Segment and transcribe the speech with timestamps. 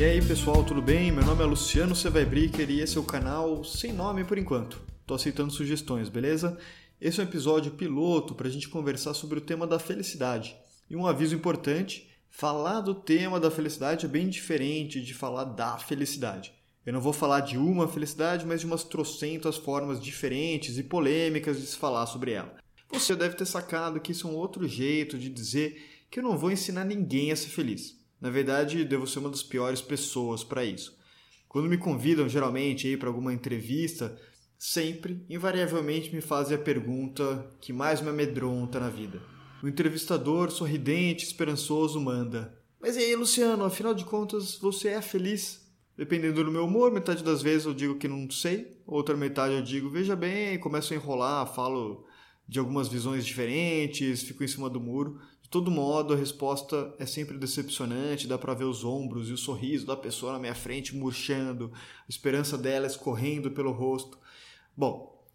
[0.00, 1.12] E aí pessoal, tudo bem?
[1.12, 4.80] Meu nome é Luciano Sevaibricker e esse é o canal sem nome por enquanto.
[5.06, 6.56] Tô aceitando sugestões, beleza?
[6.98, 10.56] Esse é um episódio piloto para a gente conversar sobre o tema da felicidade.
[10.88, 15.76] E um aviso importante: falar do tema da felicidade é bem diferente de falar da
[15.76, 16.50] felicidade.
[16.84, 21.60] Eu não vou falar de uma felicidade, mas de umas trocentas formas diferentes e polêmicas
[21.60, 22.56] de se falar sobre ela.
[22.90, 26.38] Você deve ter sacado que isso é um outro jeito de dizer que eu não
[26.38, 27.96] vou ensinar ninguém a ser feliz.
[28.20, 30.98] Na verdade, devo ser uma das piores pessoas para isso.
[31.48, 34.18] Quando me convidam geralmente para alguma entrevista,
[34.58, 39.22] sempre, invariavelmente me fazem a pergunta que mais me amedronta na vida.
[39.62, 45.69] O entrevistador, sorridente, esperançoso, manda: Mas e aí, Luciano, afinal de contas, você é feliz?
[46.00, 49.62] Dependendo do meu humor, metade das vezes eu digo que não sei, outra metade eu
[49.62, 52.06] digo, veja bem, começo a enrolar, falo
[52.48, 55.20] de algumas visões diferentes, fico em cima do muro
[55.50, 59.84] todo modo, a resposta é sempre decepcionante, dá para ver os ombros e o sorriso
[59.84, 64.16] da pessoa na minha frente murchando, a esperança dela escorrendo pelo rosto.
[64.76, 65.26] Bom,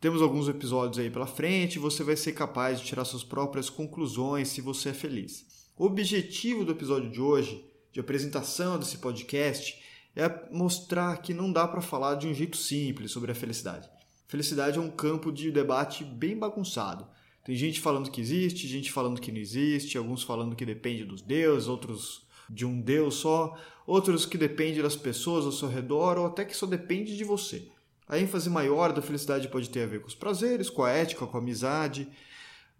[0.00, 4.48] temos alguns episódios aí pela frente, você vai ser capaz de tirar suas próprias conclusões
[4.48, 5.44] se você é feliz.
[5.76, 9.76] O objetivo do episódio de hoje, de apresentação desse podcast,
[10.16, 13.88] é mostrar que não dá para falar de um jeito simples sobre a felicidade.
[14.26, 17.06] Felicidade é um campo de debate bem bagunçado.
[17.44, 21.20] Tem gente falando que existe, gente falando que não existe, alguns falando que depende dos
[21.20, 23.56] deuses, outros de um deus só,
[23.86, 27.68] outros que depende das pessoas ao seu redor ou até que só depende de você.
[28.08, 31.26] A ênfase maior da felicidade pode ter a ver com os prazeres, com a ética,
[31.26, 32.08] com a amizade.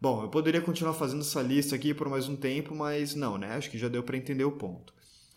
[0.01, 3.55] Bom, eu poderia continuar fazendo essa lista aqui por mais um tempo, mas não, né?
[3.55, 4.94] Acho que já deu para entender o ponto.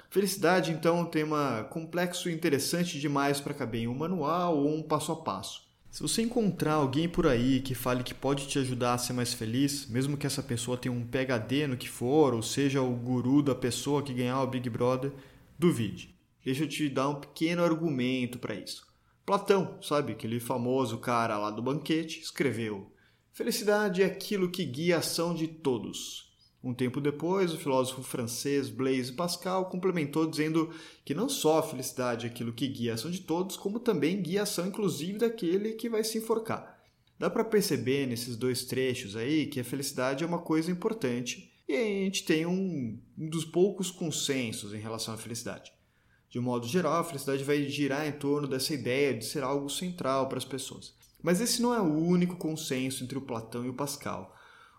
[0.10, 4.74] Felicidade, então, é um tema complexo e interessante demais para caber em um manual ou
[4.74, 5.68] um passo a passo.
[5.92, 9.34] Se você encontrar alguém por aí que fale que pode te ajudar a ser mais
[9.34, 13.42] feliz, mesmo que essa pessoa tenha um PhD no que for, ou seja o guru
[13.42, 15.12] da pessoa que ganhar o Big Brother,
[15.58, 16.16] duvide.
[16.46, 18.86] Deixa eu te dar um pequeno argumento para isso.
[19.26, 22.92] Platão, sabe, aquele famoso cara lá do banquete, escreveu:
[23.34, 26.27] Felicidade é aquilo que guia a ação de todos.
[26.68, 30.70] Um tempo depois, o filósofo francês Blaise Pascal complementou dizendo
[31.06, 34.22] que não só a felicidade é aquilo que guia a ação de todos, como também
[34.22, 36.78] guia a ação inclusive daquele que vai se enforcar.
[37.18, 41.74] Dá para perceber nesses dois trechos aí que a felicidade é uma coisa importante e
[41.74, 45.72] a gente tem um, um dos poucos consensos em relação à felicidade.
[46.30, 49.70] De um modo geral, a felicidade vai girar em torno dessa ideia de ser algo
[49.70, 50.94] central para as pessoas.
[51.24, 54.37] Mas esse não é o único consenso entre o Platão e o Pascal.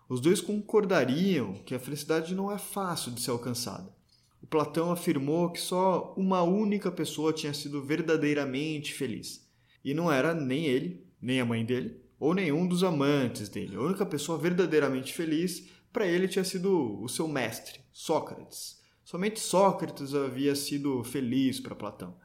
[0.09, 3.95] Os dois concordariam que a felicidade não é fácil de ser alcançada.
[4.41, 9.47] O Platão afirmou que só uma única pessoa tinha sido verdadeiramente feliz.
[9.85, 13.75] E não era nem ele, nem a mãe dele, ou nenhum dos amantes dele.
[13.75, 18.79] A única pessoa verdadeiramente feliz para ele tinha sido o seu mestre, Sócrates.
[19.03, 22.15] Somente Sócrates havia sido feliz para Platão.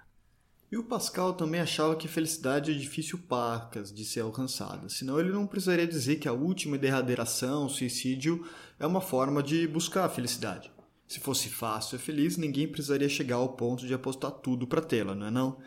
[0.74, 5.30] E o Pascal também achava que felicidade é difícil pacas de ser alcançada, senão ele
[5.30, 8.44] não precisaria dizer que a última e derradeira ação, o suicídio,
[8.76, 10.72] é uma forma de buscar a felicidade.
[11.06, 15.14] Se fosse fácil e feliz, ninguém precisaria chegar ao ponto de apostar tudo para tê-la,
[15.14, 15.58] não é não?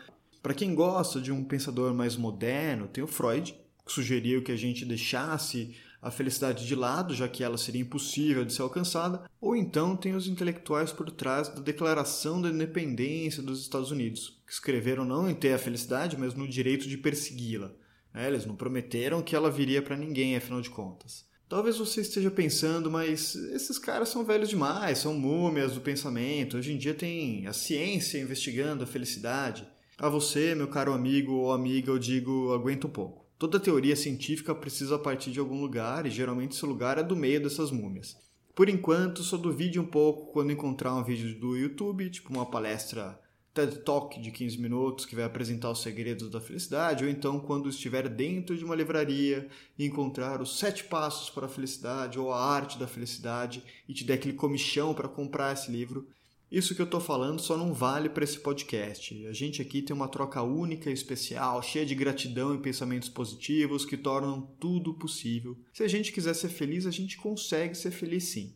[0.42, 4.56] Para quem gosta de um pensador mais moderno, tem o Freud, que sugeriu que a
[4.56, 9.56] gente deixasse a felicidade de lado, já que ela seria impossível de ser alcançada, ou
[9.56, 15.04] então tem os intelectuais por trás da Declaração da Independência dos Estados Unidos, que escreveram
[15.04, 17.72] não em ter a felicidade, mas no direito de persegui-la.
[18.14, 21.26] É, eles não prometeram que ela viria para ninguém, afinal de contas.
[21.48, 26.58] Talvez você esteja pensando, mas esses caras são velhos demais, são múmias do pensamento.
[26.58, 29.66] Hoje em dia tem a ciência investigando a felicidade.
[29.96, 33.27] A você, meu caro amigo ou amiga, eu digo, aguenta um pouco.
[33.38, 37.40] Toda teoria científica precisa partir de algum lugar e geralmente esse lugar é do meio
[37.40, 38.16] dessas múmias.
[38.52, 43.16] Por enquanto, só duvide um pouco quando encontrar um vídeo do YouTube, tipo uma palestra
[43.54, 47.68] TED Talk de 15 minutos que vai apresentar os segredos da felicidade, ou então quando
[47.68, 52.44] estiver dentro de uma livraria e encontrar os sete passos para a felicidade ou a
[52.44, 56.08] arte da felicidade e te der aquele comichão para comprar esse livro.
[56.50, 59.26] Isso que eu estou falando só não vale para esse podcast.
[59.26, 63.84] A gente aqui tem uma troca única e especial, cheia de gratidão e pensamentos positivos
[63.84, 65.58] que tornam tudo possível.
[65.74, 68.54] Se a gente quiser ser feliz, a gente consegue ser feliz sim.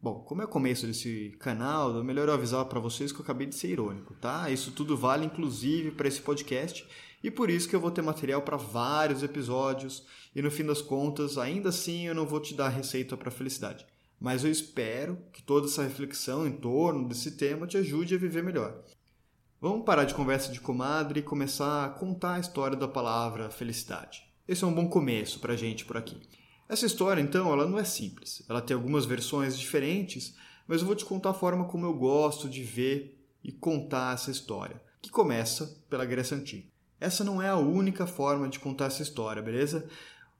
[0.00, 3.24] Bom, como é o começo desse canal, é melhor eu avisar para vocês que eu
[3.24, 4.48] acabei de ser irônico, tá?
[4.48, 6.86] Isso tudo vale inclusive para esse podcast
[7.24, 10.80] e por isso que eu vou ter material para vários episódios e no fim das
[10.80, 13.84] contas, ainda assim eu não vou te dar receita para felicidade.
[14.18, 18.42] Mas eu espero que toda essa reflexão em torno desse tema te ajude a viver
[18.42, 18.82] melhor.
[19.60, 24.22] Vamos parar de conversa de comadre e começar a contar a história da palavra felicidade.
[24.46, 26.20] Esse é um bom começo para a gente por aqui.
[26.68, 28.44] Essa história, então, ela não é simples.
[28.48, 30.34] Ela tem algumas versões diferentes,
[30.66, 34.30] mas eu vou te contar a forma como eu gosto de ver e contar essa
[34.30, 36.66] história, que começa pela Grécia Antiga.
[36.98, 39.88] Essa não é a única forma de contar essa história, beleza?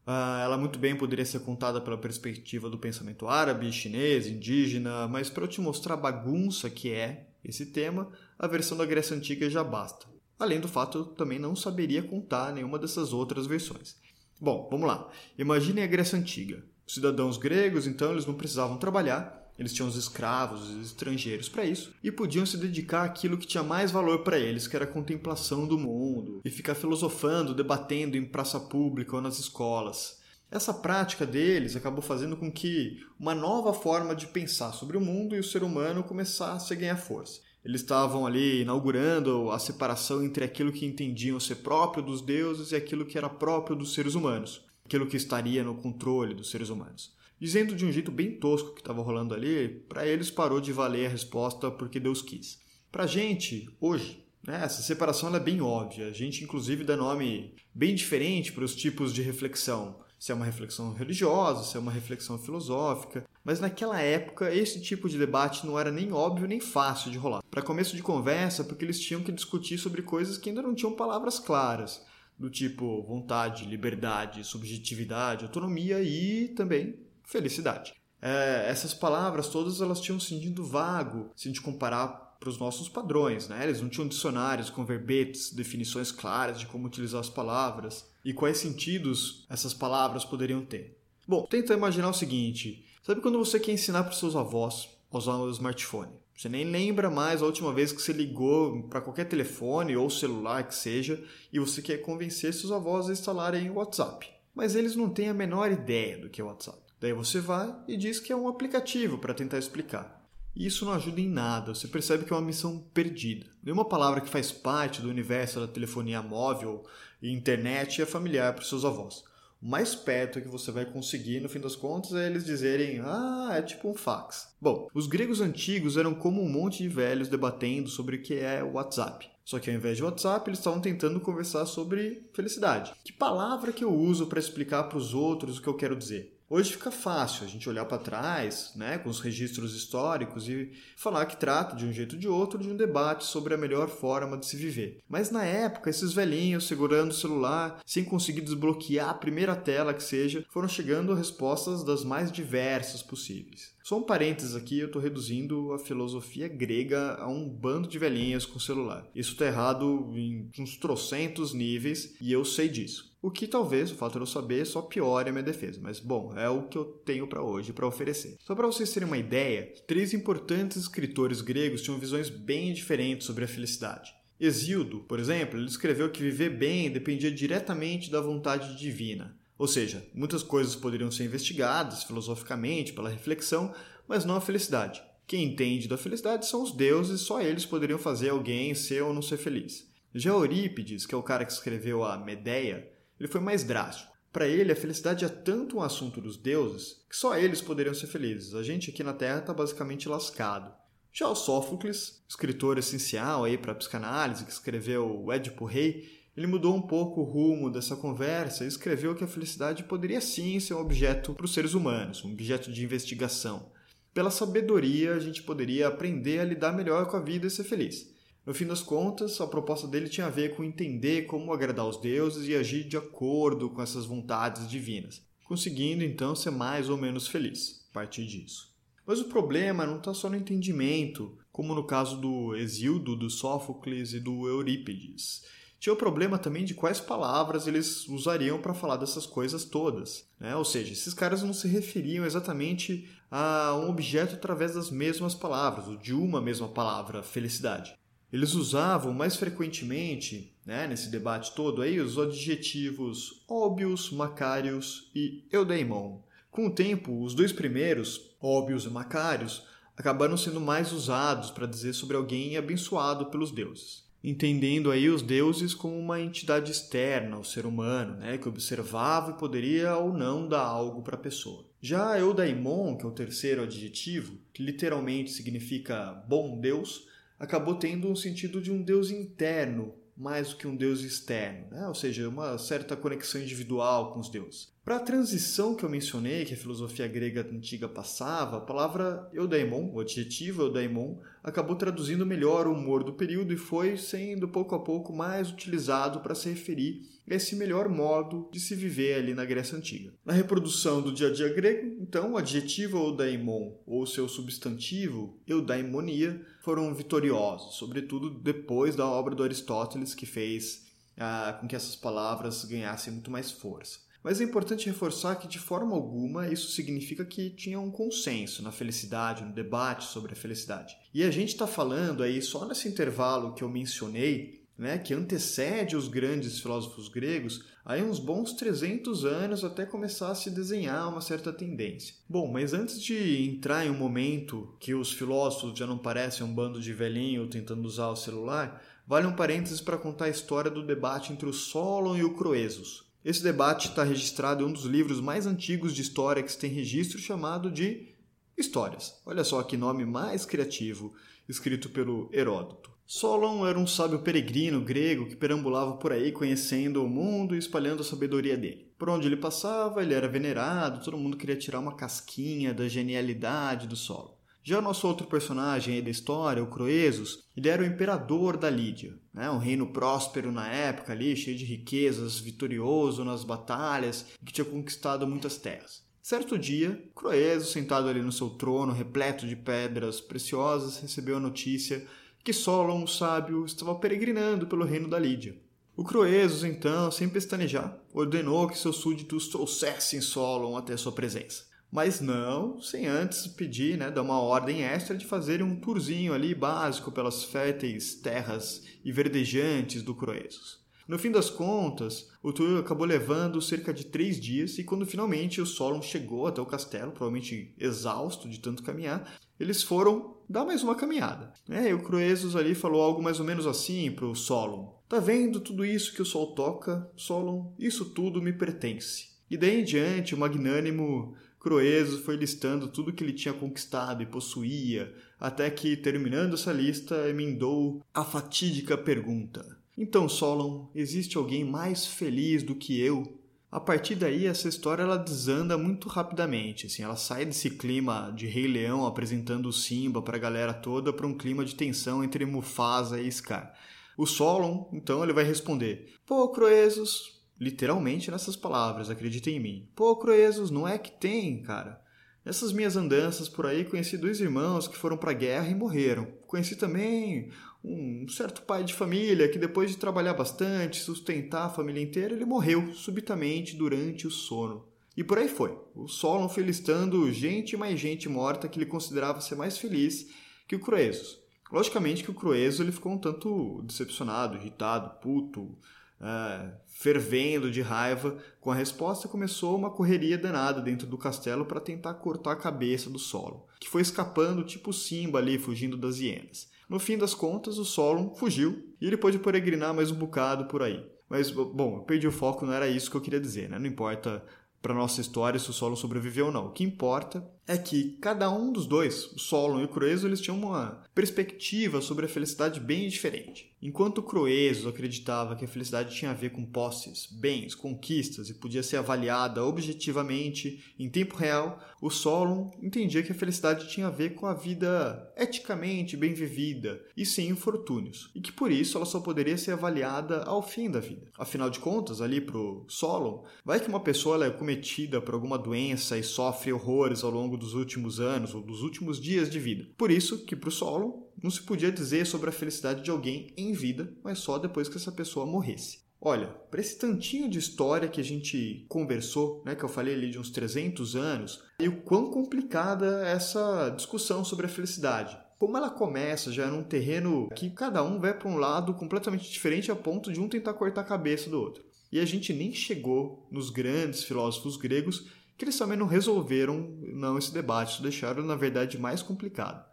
[0.06, 5.28] Uh, ela muito bem poderia ser contada pela perspectiva do pensamento árabe, chinês, indígena, mas
[5.28, 8.08] para eu te mostrar a bagunça que é esse tema,
[8.38, 10.06] a versão da Grécia Antiga já basta.
[10.38, 13.96] Além do fato, eu também não saberia contar nenhuma dessas outras versões.
[14.40, 15.10] Bom, vamos lá.
[15.38, 16.62] Imaginem a Grécia Antiga.
[16.86, 21.64] Os cidadãos gregos, então, eles não precisavam trabalhar, eles tinham os escravos, os estrangeiros para
[21.64, 24.88] isso, e podiam se dedicar àquilo que tinha mais valor para eles, que era a
[24.88, 30.20] contemplação do mundo, e ficar filosofando, debatendo em praça pública ou nas escolas.
[30.50, 35.34] Essa prática deles acabou fazendo com que uma nova forma de pensar sobre o mundo
[35.34, 37.40] e o ser humano começasse a ganhar força.
[37.64, 42.76] Eles estavam ali inaugurando a separação entre aquilo que entendiam ser próprio dos deuses e
[42.76, 47.15] aquilo que era próprio dos seres humanos, aquilo que estaria no controle dos seres humanos.
[47.38, 51.06] Dizendo de um jeito bem tosco que estava rolando ali, para eles parou de valer
[51.06, 52.60] a resposta porque Deus quis.
[52.90, 56.06] Para gente, hoje, né, essa separação é bem óbvia.
[56.06, 60.00] A gente, inclusive, dá nome bem diferente para os tipos de reflexão.
[60.18, 63.24] Se é uma reflexão religiosa, se é uma reflexão filosófica.
[63.44, 67.42] Mas naquela época, esse tipo de debate não era nem óbvio nem fácil de rolar.
[67.50, 70.96] Para começo de conversa, porque eles tinham que discutir sobre coisas que ainda não tinham
[70.96, 72.02] palavras claras
[72.38, 77.92] do tipo vontade, liberdade, subjetividade, autonomia e também felicidade.
[78.22, 82.58] É, essas palavras todas elas tinham um sentido vago se a gente comparar para os
[82.58, 83.64] nossos padrões, né?
[83.64, 88.58] Eles não tinham dicionários com verbetes, definições claras de como utilizar as palavras e quais
[88.58, 90.98] sentidos essas palavras poderiam ter.
[91.26, 95.18] Bom, tenta imaginar o seguinte: sabe quando você quer ensinar para os seus avós a
[95.18, 96.12] usar o smartphone?
[96.36, 100.68] Você nem lembra mais a última vez que você ligou para qualquer telefone ou celular
[100.68, 104.28] que seja e você quer convencer seus avós a instalarem o WhatsApp.
[104.54, 106.85] Mas eles não têm a menor ideia do que é o WhatsApp.
[107.06, 110.26] Daí você vai e diz que é um aplicativo para tentar explicar.
[110.56, 113.46] E isso não ajuda em nada, você percebe que é uma missão perdida.
[113.62, 116.84] Nenhuma palavra que faz parte do universo da telefonia móvel
[117.22, 119.22] e internet é familiar para os seus avós.
[119.62, 123.50] O mais perto que você vai conseguir, no fim das contas, é eles dizerem: Ah,
[123.52, 124.48] é tipo um fax.
[124.60, 128.64] Bom, os gregos antigos eram como um monte de velhos debatendo sobre o que é
[128.64, 129.30] o WhatsApp.
[129.44, 132.92] Só que ao invés de WhatsApp, eles estavam tentando conversar sobre felicidade.
[133.04, 136.35] Que palavra que eu uso para explicar para os outros o que eu quero dizer?
[136.48, 141.26] Hoje fica fácil a gente olhar para trás, né, com os registros históricos e falar
[141.26, 144.38] que trata de um jeito ou de outro de um debate sobre a melhor forma
[144.38, 145.00] de se viver.
[145.08, 150.02] Mas na época, esses velhinhos segurando o celular, sem conseguir desbloquear a primeira tela que
[150.02, 153.75] seja, foram chegando a respostas das mais diversas possíveis.
[153.86, 158.44] Só um parênteses aqui, eu estou reduzindo a filosofia grega a um bando de velhinhas
[158.44, 159.08] com celular.
[159.14, 163.16] Isso está errado em uns trocentos níveis e eu sei disso.
[163.22, 166.36] O que talvez o fato de eu saber só piore a minha defesa, mas bom,
[166.36, 168.36] é o que eu tenho para hoje para oferecer.
[168.40, 173.44] Só para vocês terem uma ideia, três importantes escritores gregos tinham visões bem diferentes sobre
[173.44, 174.12] a felicidade.
[174.40, 179.38] Hesíodo, por exemplo, ele escreveu que viver bem dependia diretamente da vontade divina.
[179.58, 183.74] Ou seja, muitas coisas poderiam ser investigadas filosoficamente pela reflexão,
[184.06, 185.02] mas não a felicidade.
[185.26, 189.22] Quem entende da felicidade são os deuses, só eles poderiam fazer alguém ser ou não
[189.22, 189.90] ser feliz.
[190.14, 192.88] Já Eurípides, que é o cara que escreveu a Medeia,
[193.18, 194.16] ele foi mais drástico.
[194.32, 198.06] Para ele, a felicidade é tanto um assunto dos deuses que só eles poderiam ser
[198.06, 198.54] felizes.
[198.54, 200.72] A gente aqui na Terra está basicamente lascado.
[201.12, 206.46] Já o Sófocles, escritor essencial aí para a psicanálise, que escreveu o Édipo Rei, ele
[206.46, 210.74] mudou um pouco o rumo dessa conversa e escreveu que a felicidade poderia sim ser
[210.74, 213.70] um objeto para os seres humanos, um objeto de investigação.
[214.12, 218.14] Pela sabedoria, a gente poderia aprender a lidar melhor com a vida e ser feliz.
[218.46, 222.00] No fim das contas, a proposta dele tinha a ver com entender como agradar os
[222.00, 227.26] deuses e agir de acordo com essas vontades divinas, conseguindo então ser mais ou menos
[227.26, 228.72] feliz a partir disso.
[229.06, 234.12] Mas o problema não está só no entendimento, como no caso do Exildo, do Sófocles
[234.12, 235.42] e do Eurípides.
[235.86, 240.28] Tinha o problema também de quais palavras eles usariam para falar dessas coisas todas.
[240.36, 240.56] Né?
[240.56, 245.86] Ou seja, esses caras não se referiam exatamente a um objeto através das mesmas palavras,
[245.86, 247.96] ou de uma mesma palavra, felicidade.
[248.32, 256.18] Eles usavam mais frequentemente, né, nesse debate todo aí, os adjetivos óbvios, macários e eudaimon.
[256.50, 259.62] Com o tempo, os dois primeiros, óbvios e macários,
[259.96, 264.05] acabaram sendo mais usados para dizer sobre alguém abençoado pelos deuses.
[264.26, 269.38] Entendendo aí os deuses como uma entidade externa ao ser humano, né, que observava e
[269.38, 271.64] poderia ou não dar algo para a pessoa.
[271.80, 277.06] Já eudaimon, que é o terceiro adjetivo, que literalmente significa bom Deus,
[277.38, 281.86] acabou tendo um sentido de um Deus interno, mais do que um Deus externo, né?
[281.86, 284.74] ou seja, uma certa conexão individual com os deuses.
[284.86, 289.90] Para a transição que eu mencionei, que a filosofia grega antiga passava, a palavra eudaimon,
[289.92, 294.78] o adjetivo eudaimon, acabou traduzindo melhor o humor do período e foi sendo pouco a
[294.78, 299.44] pouco mais utilizado para se referir a esse melhor modo de se viver ali na
[299.44, 300.12] Grécia Antiga.
[300.24, 306.40] Na reprodução do dia a dia grego, então, o adjetivo eudaimon ou seu substantivo eudaimonia
[306.60, 312.64] foram vitoriosos, sobretudo depois da obra do Aristóteles que fez ah, com que essas palavras
[312.64, 314.05] ganhassem muito mais força.
[314.26, 318.72] Mas é importante reforçar que, de forma alguma, isso significa que tinha um consenso na
[318.72, 320.96] felicidade, no debate sobre a felicidade.
[321.14, 325.94] E a gente está falando aí, só nesse intervalo que eu mencionei, né, que antecede
[325.94, 331.20] os grandes filósofos gregos, aí uns bons 300 anos até começar a se desenhar uma
[331.20, 332.16] certa tendência.
[332.28, 336.52] Bom, mas antes de entrar em um momento que os filósofos já não parecem um
[336.52, 340.84] bando de velhinho tentando usar o celular, vale um parênteses para contar a história do
[340.84, 343.05] debate entre o Solon e o Croesus.
[343.26, 346.70] Esse debate está registrado em um dos livros mais antigos de história que se tem
[346.70, 348.14] registro, chamado de
[348.56, 349.20] Histórias.
[349.26, 351.12] Olha só que nome mais criativo,
[351.48, 352.88] escrito pelo Heródoto.
[353.04, 358.02] Solon era um sábio peregrino grego que perambulava por aí conhecendo o mundo e espalhando
[358.02, 358.92] a sabedoria dele.
[358.96, 363.88] Por onde ele passava, ele era venerado, todo mundo queria tirar uma casquinha da genialidade
[363.88, 364.36] do Solon.
[364.68, 369.16] Já o nosso outro personagem da história, o Croesus, ele era o imperador da Lídia,
[369.32, 369.48] né?
[369.48, 375.24] um reino próspero na época ali, cheio de riquezas, vitorioso nas batalhas, que tinha conquistado
[375.24, 376.02] muitas terras.
[376.20, 382.04] Certo dia, Croesus, sentado ali no seu trono, repleto de pedras preciosas, recebeu a notícia
[382.42, 385.56] que Solon, o sábio, estava peregrinando pelo reino da Lídia.
[385.96, 392.20] O Croesus, então, sem pestanejar, ordenou que seus súditos trouxessem Solon até sua presença mas
[392.20, 397.12] não sem antes pedir, né, dar uma ordem extra de fazer um tourzinho ali básico
[397.12, 400.84] pelas férteis terras e verdejantes do Croesus.
[401.08, 405.60] No fim das contas, o tour acabou levando cerca de três dias e quando finalmente
[405.60, 410.82] o Solon chegou até o castelo, provavelmente exausto de tanto caminhar, eles foram dar mais
[410.82, 411.52] uma caminhada.
[411.68, 414.96] É, e o Croesus ali falou algo mais ou menos assim para o Solon.
[415.08, 417.72] Tá vendo tudo isso que o sol toca, Solon?
[417.78, 419.28] Isso tudo me pertence.
[419.48, 421.36] E daí em diante, o magnânimo
[421.66, 427.28] Croeso foi listando tudo que ele tinha conquistado e possuía, até que, terminando essa lista,
[427.28, 433.40] emendou a fatídica pergunta: Então, Solon, existe alguém mais feliz do que eu?
[433.68, 436.86] A partir daí, essa história ela desanda muito rapidamente.
[436.86, 441.12] Assim, ela sai desse clima de Rei Leão apresentando o Simba para a galera toda
[441.12, 443.74] para um clima de tensão entre Mufasa e Scar.
[444.16, 449.88] O Solon, então, ele vai responder: Pô, Croesus, literalmente nessas palavras, acredita em mim.
[449.94, 452.00] Pô, Croesus, não é que tem, cara.
[452.44, 456.26] Nessas minhas andanças por aí, conheci dois irmãos que foram para a guerra e morreram.
[456.46, 457.50] Conheci também
[457.82, 462.44] um certo pai de família que, depois de trabalhar bastante, sustentar a família inteira, ele
[462.44, 464.86] morreu subitamente durante o sono.
[465.16, 465.76] E por aí foi.
[465.94, 470.28] O Solon foi listando gente e mais gente morta que ele considerava ser mais feliz
[470.68, 471.40] que o Croesus.
[471.72, 475.76] Logicamente que o Croesus ele ficou um tanto decepcionado, irritado, puto,
[476.20, 481.80] uh, fervendo de raiva com a resposta, começou uma correria danada dentro do castelo para
[481.80, 486.68] tentar cortar a cabeça do Solon, que foi escapando tipo Simba ali, fugindo das hienas.
[486.88, 490.82] No fim das contas, o Solon fugiu e ele pôde peregrinar mais um bocado por
[490.82, 491.04] aí.
[491.28, 493.78] Mas, bom, eu perdi o foco, não era isso que eu queria dizer, né?
[493.78, 494.44] Não importa
[494.80, 496.68] para nossa história se o Solon sobreviveu ou não.
[496.68, 500.40] O que importa é que cada um dos dois, o Solon e o Croesus, eles
[500.40, 503.74] tinham uma perspectiva sobre a felicidade bem diferente.
[503.82, 508.54] Enquanto o Croesus acreditava que a felicidade tinha a ver com posses, bens, conquistas e
[508.54, 514.10] podia ser avaliada objetivamente em tempo real, o Solon entendia que a felicidade tinha a
[514.10, 519.06] ver com a vida eticamente bem vivida e sem infortúnios, e que por isso ela
[519.06, 521.30] só poderia ser avaliada ao fim da vida.
[521.38, 526.18] Afinal de contas, ali pro Solon, vai que uma pessoa é cometida por alguma doença
[526.18, 529.88] e sofre horrores ao longo longo dos últimos anos ou dos últimos dias de vida.
[529.96, 533.52] Por isso que para o Solon não se podia dizer sobre a felicidade de alguém
[533.56, 536.04] em vida, mas só depois que essa pessoa morresse.
[536.20, 540.30] Olha, para esse tantinho de história que a gente conversou, né, que eu falei ali
[540.30, 545.36] de uns 300 anos, e o quão complicada é essa discussão sobre a felicidade.
[545.58, 549.90] Como ela começa já num terreno que cada um vai para um lado completamente diferente
[549.90, 551.84] a ponto de um tentar cortar a cabeça do outro.
[552.10, 557.38] E a gente nem chegou nos grandes filósofos gregos que eles também não resolveram não
[557.38, 559.84] esse debate, deixaram na verdade mais complicado.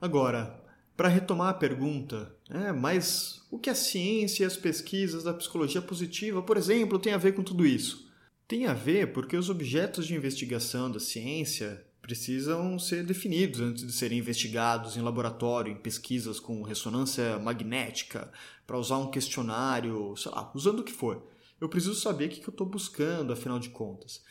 [0.00, 0.62] Agora,
[0.96, 5.82] para retomar a pergunta, é, mas o que a ciência e as pesquisas da psicologia
[5.82, 8.10] positiva, por exemplo, tem a ver com tudo isso?
[8.48, 13.92] Tem a ver porque os objetos de investigação da ciência, precisam ser definidos antes de
[13.92, 18.30] serem investigados em laboratório, em pesquisas com ressonância magnética,
[18.64, 21.26] para usar um questionário, sei lá, usando o que for.
[21.60, 24.22] Eu preciso saber o que eu estou buscando, afinal de contas.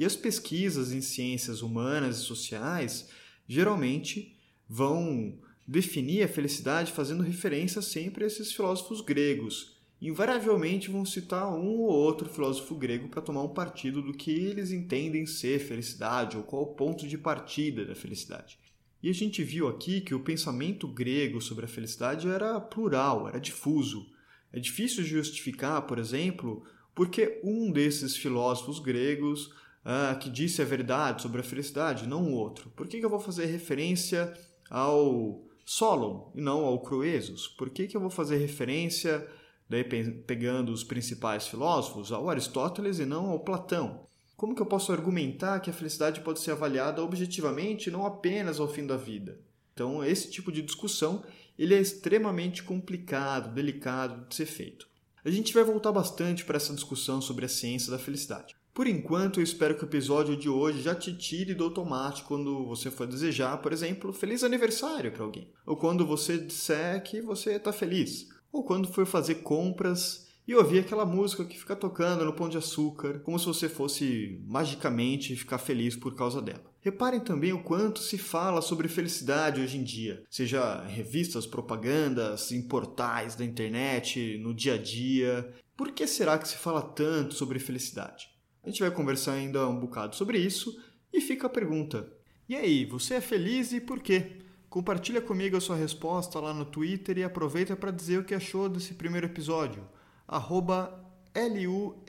[0.00, 3.10] E as pesquisas em ciências humanas e sociais
[3.46, 4.34] geralmente
[4.66, 9.76] vão definir a felicidade fazendo referência sempre a esses filósofos gregos.
[10.00, 14.72] Invariavelmente vão citar um ou outro filósofo grego para tomar um partido do que eles
[14.72, 18.58] entendem ser felicidade ou qual o ponto de partida da felicidade.
[19.02, 23.38] E a gente viu aqui que o pensamento grego sobre a felicidade era plural, era
[23.38, 24.06] difuso.
[24.50, 26.64] É difícil justificar, por exemplo,
[26.94, 29.50] porque um desses filósofos gregos
[29.84, 32.70] ah, que disse a verdade sobre a felicidade, não o outro.
[32.70, 34.32] Por que, que eu vou fazer referência
[34.68, 37.48] ao Solon e não ao Croesus?
[37.48, 39.26] Por que, que eu vou fazer referência,
[39.68, 44.04] daí pegando os principais filósofos, ao Aristóteles e não ao Platão?
[44.36, 48.68] Como que eu posso argumentar que a felicidade pode ser avaliada objetivamente não apenas ao
[48.68, 49.38] fim da vida?
[49.74, 51.22] Então, esse tipo de discussão
[51.58, 54.88] ele é extremamente complicado, delicado de ser feito.
[55.22, 58.56] A gente vai voltar bastante para essa discussão sobre a ciência da felicidade.
[58.72, 62.64] Por enquanto, eu espero que o episódio de hoje já te tire do automático quando
[62.66, 67.54] você for desejar, por exemplo, feliz aniversário para alguém, ou quando você disser que você
[67.54, 72.32] está feliz, ou quando for fazer compras e ouvir aquela música que fica tocando no
[72.32, 76.70] pão de açúcar, como se você fosse magicamente ficar feliz por causa dela.
[76.80, 82.50] Reparem também o quanto se fala sobre felicidade hoje em dia, seja em revistas, propagandas,
[82.52, 85.52] em portais da internet, no dia a dia.
[85.76, 88.29] Por que será que se fala tanto sobre felicidade?
[88.62, 92.06] A gente vai conversar ainda um bocado sobre isso e fica a pergunta:
[92.50, 94.38] e aí, você é feliz e por quê?
[94.68, 98.68] Compartilha comigo a sua resposta lá no Twitter e aproveita para dizer o que achou
[98.68, 99.86] desse primeiro episódio.
[100.26, 101.00] Arroba
[101.32, 102.02] L-U-S-B-R-I-C-K-E-R.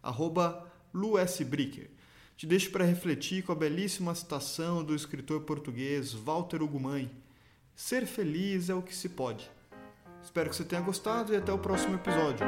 [0.00, 1.90] Arroba LuSBricker.
[2.36, 7.10] Te deixo para refletir com a belíssima citação do escritor português Walter Ugumãe.
[7.74, 9.50] Ser feliz é o que se pode.
[10.22, 12.46] Espero que você tenha gostado e até o próximo episódio.